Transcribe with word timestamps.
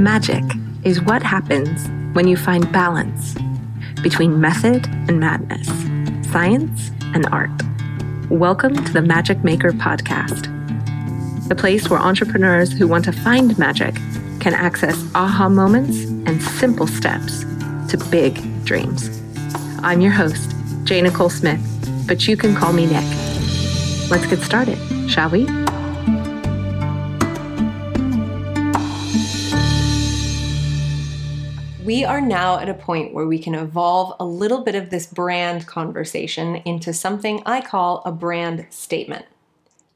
Magic 0.00 0.42
is 0.82 1.02
what 1.02 1.22
happens 1.22 1.86
when 2.14 2.26
you 2.26 2.34
find 2.34 2.72
balance 2.72 3.36
between 4.02 4.40
method 4.40 4.86
and 4.86 5.20
madness, 5.20 5.66
science 6.32 6.90
and 7.12 7.26
art. 7.26 7.50
Welcome 8.30 8.82
to 8.82 8.92
the 8.94 9.02
Magic 9.02 9.44
Maker 9.44 9.72
Podcast, 9.72 10.48
the 11.48 11.54
place 11.54 11.90
where 11.90 12.00
entrepreneurs 12.00 12.72
who 12.72 12.88
want 12.88 13.04
to 13.04 13.12
find 13.12 13.58
magic 13.58 13.94
can 14.40 14.54
access 14.54 14.96
aha 15.14 15.50
moments 15.50 16.04
and 16.26 16.40
simple 16.40 16.86
steps 16.86 17.40
to 17.90 18.02
big 18.10 18.40
dreams. 18.64 19.20
I'm 19.80 20.00
your 20.00 20.12
host, 20.12 20.56
Jay 20.84 21.02
Nicole 21.02 21.28
Smith, 21.28 21.60
but 22.06 22.26
you 22.26 22.38
can 22.38 22.56
call 22.56 22.72
me 22.72 22.86
Nick. 22.86 23.04
Let's 24.10 24.26
get 24.26 24.38
started, 24.38 24.78
shall 25.10 25.28
we? 25.28 25.59
We 31.90 32.04
are 32.04 32.20
now 32.20 32.56
at 32.56 32.68
a 32.68 32.74
point 32.74 33.12
where 33.12 33.26
we 33.26 33.36
can 33.36 33.52
evolve 33.52 34.14
a 34.20 34.24
little 34.24 34.62
bit 34.62 34.76
of 34.76 34.90
this 34.90 35.08
brand 35.08 35.66
conversation 35.66 36.54
into 36.64 36.92
something 36.92 37.42
I 37.44 37.60
call 37.60 38.00
a 38.06 38.12
brand 38.12 38.68
statement. 38.70 39.26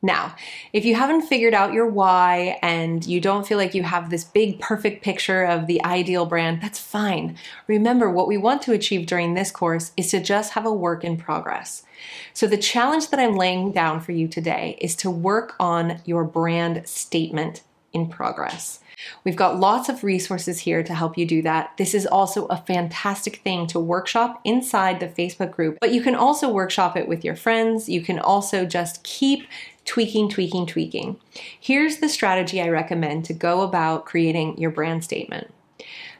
Now, 0.02 0.34
if 0.72 0.84
you 0.84 0.96
haven't 0.96 1.28
figured 1.28 1.54
out 1.54 1.72
your 1.72 1.86
why 1.86 2.58
and 2.62 3.06
you 3.06 3.20
don't 3.20 3.46
feel 3.46 3.58
like 3.58 3.76
you 3.76 3.84
have 3.84 4.10
this 4.10 4.24
big 4.24 4.58
perfect 4.58 5.04
picture 5.04 5.44
of 5.44 5.68
the 5.68 5.84
ideal 5.84 6.26
brand, 6.26 6.60
that's 6.60 6.80
fine. 6.80 7.36
Remember, 7.68 8.10
what 8.10 8.26
we 8.26 8.38
want 8.38 8.60
to 8.62 8.72
achieve 8.72 9.06
during 9.06 9.34
this 9.34 9.52
course 9.52 9.92
is 9.96 10.10
to 10.10 10.20
just 10.20 10.54
have 10.54 10.66
a 10.66 10.72
work 10.72 11.04
in 11.04 11.16
progress. 11.16 11.84
So, 12.32 12.48
the 12.48 12.58
challenge 12.58 13.10
that 13.10 13.20
I'm 13.20 13.36
laying 13.36 13.70
down 13.70 14.00
for 14.00 14.10
you 14.10 14.26
today 14.26 14.76
is 14.80 14.96
to 14.96 15.10
work 15.12 15.54
on 15.60 16.00
your 16.04 16.24
brand 16.24 16.88
statement 16.88 17.62
in 17.94 18.08
progress. 18.08 18.80
We've 19.24 19.36
got 19.36 19.58
lots 19.58 19.88
of 19.88 20.04
resources 20.04 20.60
here 20.60 20.82
to 20.82 20.94
help 20.94 21.16
you 21.16 21.26
do 21.26 21.42
that. 21.42 21.76
This 21.76 21.94
is 21.94 22.06
also 22.06 22.46
a 22.46 22.56
fantastic 22.56 23.36
thing 23.36 23.66
to 23.68 23.80
workshop 23.80 24.40
inside 24.44 25.00
the 25.00 25.08
Facebook 25.08 25.52
group, 25.52 25.78
but 25.80 25.92
you 25.92 26.02
can 26.02 26.14
also 26.14 26.50
workshop 26.50 26.96
it 26.96 27.08
with 27.08 27.24
your 27.24 27.36
friends. 27.36 27.88
You 27.88 28.02
can 28.02 28.18
also 28.18 28.64
just 28.64 29.02
keep 29.02 29.46
tweaking, 29.84 30.30
tweaking, 30.30 30.66
tweaking. 30.66 31.16
Here's 31.58 31.98
the 31.98 32.08
strategy 32.08 32.60
I 32.60 32.68
recommend 32.68 33.24
to 33.26 33.34
go 33.34 33.62
about 33.62 34.06
creating 34.06 34.58
your 34.58 34.70
brand 34.70 35.04
statement. 35.04 35.52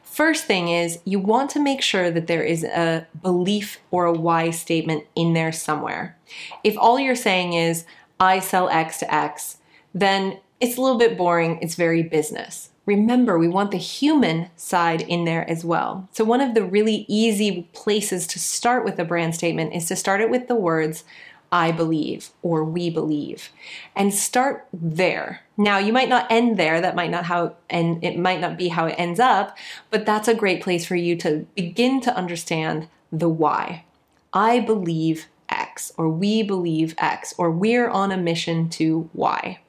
First 0.02 0.44
thing 0.44 0.68
is 0.68 1.00
you 1.04 1.18
want 1.18 1.50
to 1.50 1.60
make 1.60 1.82
sure 1.82 2.10
that 2.10 2.28
there 2.28 2.44
is 2.44 2.62
a 2.62 3.06
belief 3.20 3.80
or 3.90 4.04
a 4.04 4.12
why 4.12 4.50
statement 4.50 5.04
in 5.16 5.32
there 5.32 5.50
somewhere. 5.50 6.16
If 6.62 6.76
all 6.78 7.00
you're 7.00 7.16
saying 7.16 7.54
is, 7.54 7.84
I 8.20 8.38
sell 8.38 8.68
X 8.68 8.98
to 9.00 9.12
X, 9.12 9.58
then 9.92 10.38
it's 10.64 10.78
a 10.78 10.80
little 10.80 10.98
bit 10.98 11.18
boring, 11.18 11.58
it's 11.60 11.74
very 11.74 12.02
business. 12.02 12.70
Remember, 12.86 13.38
we 13.38 13.48
want 13.48 13.70
the 13.70 13.76
human 13.76 14.48
side 14.56 15.02
in 15.02 15.24
there 15.24 15.48
as 15.48 15.62
well. 15.62 16.08
So, 16.12 16.24
one 16.24 16.40
of 16.40 16.54
the 16.54 16.64
really 16.64 17.04
easy 17.06 17.68
places 17.74 18.26
to 18.28 18.38
start 18.38 18.82
with 18.84 18.98
a 18.98 19.04
brand 19.04 19.34
statement 19.34 19.74
is 19.74 19.86
to 19.88 19.96
start 19.96 20.22
it 20.22 20.30
with 20.30 20.48
the 20.48 20.54
words, 20.54 21.04
I 21.52 21.70
believe 21.70 22.30
or 22.42 22.64
we 22.64 22.88
believe 22.90 23.50
and 23.94 24.12
start 24.12 24.66
there. 24.72 25.42
Now 25.56 25.78
you 25.78 25.92
might 25.92 26.08
not 26.08 26.26
end 26.28 26.56
there 26.56 26.80
that 26.80 26.96
might 26.96 27.12
not 27.12 27.26
how 27.26 27.54
and 27.70 28.02
it 28.02 28.18
might 28.18 28.40
not 28.40 28.56
be 28.56 28.68
how 28.68 28.86
it 28.86 28.96
ends 28.98 29.20
up, 29.20 29.56
but 29.88 30.04
that's 30.04 30.26
a 30.26 30.34
great 30.34 30.62
place 30.62 30.84
for 30.84 30.96
you 30.96 31.14
to 31.18 31.46
begin 31.54 32.00
to 32.00 32.16
understand 32.16 32.88
the 33.12 33.28
why. 33.28 33.84
I 34.32 34.58
believe 34.58 35.26
X 35.48 35.92
or 35.96 36.08
we 36.08 36.42
believe 36.42 36.94
X 36.98 37.34
or 37.38 37.52
we're 37.52 37.88
on 37.88 38.10
a 38.10 38.16
mission 38.16 38.68
to 38.70 39.08
Y 39.14 39.60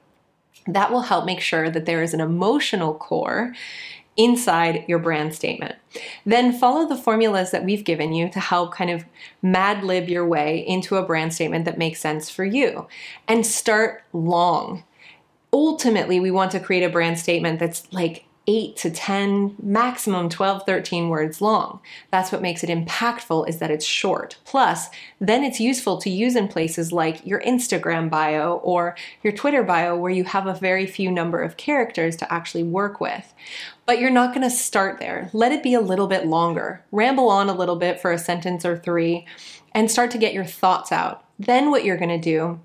that 0.68 0.92
will 0.92 1.02
help 1.02 1.26
make 1.26 1.42
sure 1.42 1.70
that 1.70 1.86
there 1.86 2.02
is 2.02 2.14
an 2.14 2.22
emotional 2.22 2.94
core 2.94 3.54
inside 4.18 4.86
your 4.88 5.00
brand 5.00 5.36
statement. 5.36 5.76
Then 6.26 6.54
follow 6.54 6.88
the 6.88 6.96
formulas 6.96 7.52
that 7.52 7.66
we've 7.66 7.84
given 7.84 8.14
you 8.14 8.30
to 8.30 8.40
help 8.40 8.74
kind 8.74 8.90
of 8.90 9.06
mad 9.42 9.84
lib 9.84 10.08
your 10.08 10.26
way 10.26 10.66
into 10.66 10.96
a 10.96 11.06
brand 11.06 11.34
statement 11.34 11.66
that 11.66 11.78
makes 11.78 12.00
sense 12.00 12.30
for 12.30 12.46
you 12.46 12.88
and 13.28 13.46
start 13.46 14.04
long. 14.14 14.84
Ultimately, 15.52 16.20
we 16.20 16.32
want 16.32 16.52
to 16.52 16.60
create 16.60 16.84
a 16.84 16.90
brand 16.90 17.20
statement 17.20 17.60
that's 17.60 17.92
like 17.92 18.26
8 18.48 18.76
to 18.78 18.90
10 18.92 19.56
maximum 19.62 20.30
12 20.30 20.64
13 20.66 21.10
words 21.10 21.42
long. 21.42 21.80
That's 22.12 22.32
what 22.32 22.42
makes 22.42 22.64
it 22.64 22.70
impactful 22.70 23.50
is 23.50 23.60
that 23.60 23.72
it's 23.72 23.86
short. 23.86 24.38
Plus 24.46 24.88
then 25.20 25.44
it's 25.44 25.60
useful 25.60 25.98
to 25.98 26.10
use 26.10 26.36
in 26.36 26.48
places 26.48 26.92
like 26.92 27.26
your 27.26 27.42
instagram 27.42 28.10
bio 28.10 28.56
or 28.58 28.96
your 29.24 29.34
twitter 29.34 29.64
bio 29.64 29.96
where 29.96 30.12
you 30.12 30.24
have 30.24 30.48
a 30.48 30.54
very 30.54 30.86
few 30.86 31.12
number 31.12 31.42
of 31.42 31.58
characters 31.58 32.16
to 32.18 32.34
actually 32.34 32.64
work 32.64 33.00
with. 33.00 33.34
But 33.86 34.00
you're 34.00 34.10
not 34.10 34.34
going 34.34 34.48
to 34.48 34.56
start 34.56 35.00
there. 35.00 35.30
Let 35.34 35.52
it 35.52 35.64
be 35.64 35.74
a 35.74 35.82
little 35.82 36.08
bit 36.08 36.26
longer. 36.26 36.84
Ramble 36.92 37.30
on 37.30 37.50
a 37.50 37.54
little 37.54 37.76
bit 37.76 38.00
for 38.00 38.12
a 38.12 38.18
sentence 38.18 38.66
or 38.66 38.78
three 38.78 39.26
and 39.74 39.92
start 39.92 40.12
to 40.12 40.18
get 40.18 40.34
your 40.34 40.46
thoughts 40.46 40.92
out. 40.92 41.24
Then 41.38 41.70
what 41.70 41.84
you're 41.84 41.98
going 41.98 42.10
to 42.10 42.18
do 42.18 42.60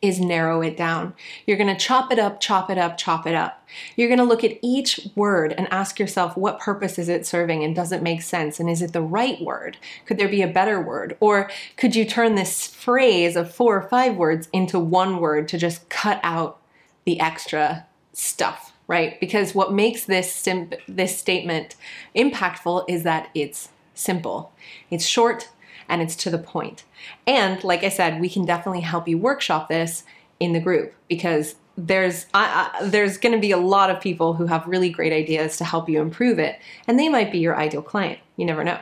is 0.00 0.20
narrow 0.20 0.62
it 0.62 0.76
down. 0.76 1.14
You're 1.46 1.56
going 1.56 1.74
to 1.74 1.80
chop 1.80 2.12
it 2.12 2.18
up, 2.18 2.40
chop 2.40 2.70
it 2.70 2.78
up, 2.78 2.98
chop 2.98 3.26
it 3.26 3.34
up. 3.34 3.66
You're 3.96 4.08
going 4.08 4.18
to 4.18 4.24
look 4.24 4.44
at 4.44 4.58
each 4.60 5.08
word 5.14 5.54
and 5.56 5.72
ask 5.72 5.98
yourself 5.98 6.36
what 6.36 6.58
purpose 6.58 6.98
is 6.98 7.08
it 7.08 7.24
serving 7.24 7.62
and 7.62 7.74
does 7.74 7.92
it 7.92 8.02
make 8.02 8.22
sense 8.22 8.58
and 8.58 8.68
is 8.68 8.82
it 8.82 8.92
the 8.92 9.00
right 9.00 9.40
word? 9.40 9.76
Could 10.04 10.18
there 10.18 10.28
be 10.28 10.42
a 10.42 10.48
better 10.48 10.80
word? 10.80 11.16
Or 11.20 11.50
could 11.76 11.94
you 11.94 12.04
turn 12.04 12.34
this 12.34 12.66
phrase 12.66 13.36
of 13.36 13.54
four 13.54 13.76
or 13.76 13.88
five 13.88 14.16
words 14.16 14.48
into 14.52 14.78
one 14.78 15.18
word 15.18 15.48
to 15.48 15.58
just 15.58 15.88
cut 15.88 16.20
out 16.22 16.58
the 17.04 17.20
extra 17.20 17.86
stuff, 18.12 18.72
right? 18.88 19.18
Because 19.20 19.54
what 19.54 19.72
makes 19.72 20.04
this 20.04 20.48
this 20.88 21.18
statement 21.18 21.76
impactful 22.14 22.84
is 22.88 23.04
that 23.04 23.30
it's 23.34 23.68
simple. 23.94 24.52
It's 24.90 25.06
short, 25.06 25.48
and 25.92 26.00
it's 26.00 26.16
to 26.16 26.30
the 26.30 26.38
point. 26.38 26.84
And 27.26 27.62
like 27.62 27.84
I 27.84 27.90
said, 27.90 28.18
we 28.18 28.30
can 28.30 28.46
definitely 28.46 28.80
help 28.80 29.06
you 29.06 29.18
workshop 29.18 29.68
this 29.68 30.04
in 30.40 30.54
the 30.54 30.58
group 30.58 30.94
because 31.06 31.54
there's 31.76 32.24
I, 32.32 32.70
I, 32.80 32.86
there's 32.86 33.18
going 33.18 33.34
to 33.34 33.40
be 33.40 33.52
a 33.52 33.58
lot 33.58 33.90
of 33.90 34.00
people 34.00 34.32
who 34.32 34.46
have 34.46 34.66
really 34.66 34.88
great 34.88 35.12
ideas 35.12 35.58
to 35.58 35.64
help 35.64 35.90
you 35.90 36.00
improve 36.00 36.38
it, 36.38 36.58
and 36.88 36.98
they 36.98 37.10
might 37.10 37.30
be 37.30 37.38
your 37.38 37.56
ideal 37.56 37.82
client. 37.82 38.18
You 38.36 38.46
never 38.46 38.64
know. 38.64 38.80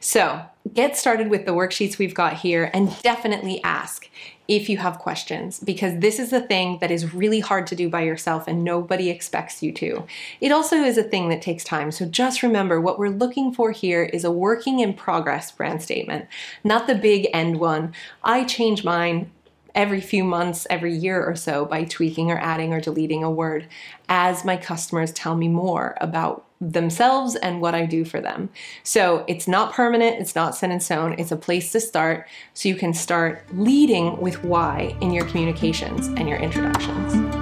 So, 0.00 0.42
get 0.72 0.96
started 0.96 1.28
with 1.28 1.44
the 1.44 1.52
worksheets 1.52 1.98
we've 1.98 2.14
got 2.14 2.34
here 2.34 2.70
and 2.72 3.00
definitely 3.02 3.62
ask 3.62 4.08
if 4.48 4.68
you 4.68 4.76
have 4.78 4.98
questions 4.98 5.60
because 5.60 5.98
this 6.00 6.18
is 6.18 6.30
the 6.30 6.40
thing 6.40 6.78
that 6.80 6.90
is 6.90 7.14
really 7.14 7.40
hard 7.40 7.66
to 7.66 7.76
do 7.76 7.88
by 7.88 8.02
yourself 8.02 8.46
and 8.46 8.64
nobody 8.64 9.08
expects 9.08 9.62
you 9.62 9.72
to. 9.72 10.04
It 10.40 10.52
also 10.52 10.76
is 10.76 10.98
a 10.98 11.02
thing 11.02 11.28
that 11.30 11.42
takes 11.42 11.64
time. 11.64 11.90
So 11.90 12.06
just 12.06 12.42
remember 12.42 12.80
what 12.80 12.98
we're 12.98 13.08
looking 13.08 13.52
for 13.52 13.72
here 13.72 14.02
is 14.02 14.24
a 14.24 14.30
working 14.30 14.80
in 14.80 14.94
progress 14.94 15.50
brand 15.50 15.82
statement, 15.82 16.26
not 16.62 16.86
the 16.86 16.94
big 16.94 17.28
end 17.32 17.58
one. 17.58 17.94
I 18.22 18.44
change 18.44 18.84
mine 18.84 19.30
every 19.74 20.00
few 20.00 20.24
months, 20.24 20.66
every 20.70 20.94
year 20.94 21.24
or 21.24 21.34
so 21.34 21.64
by 21.64 21.84
tweaking 21.84 22.30
or 22.30 22.38
adding 22.38 22.72
or 22.72 22.80
deleting 22.80 23.24
a 23.24 23.30
word 23.30 23.66
as 24.08 24.44
my 24.44 24.56
customers 24.56 25.12
tell 25.12 25.36
me 25.36 25.48
more 25.48 25.96
about 26.00 26.46
themselves 26.72 27.36
and 27.36 27.60
what 27.60 27.74
I 27.74 27.86
do 27.86 28.04
for 28.04 28.20
them. 28.20 28.50
So 28.82 29.24
it's 29.28 29.48
not 29.48 29.72
permanent, 29.72 30.20
it's 30.20 30.34
not 30.34 30.54
set 30.54 30.70
in 30.70 30.80
stone, 30.80 31.14
it's 31.18 31.32
a 31.32 31.36
place 31.36 31.72
to 31.72 31.80
start 31.80 32.28
so 32.54 32.68
you 32.68 32.76
can 32.76 32.94
start 32.94 33.44
leading 33.52 34.20
with 34.20 34.42
why 34.44 34.96
in 35.00 35.12
your 35.12 35.24
communications 35.26 36.08
and 36.08 36.28
your 36.28 36.38
introductions. 36.38 37.33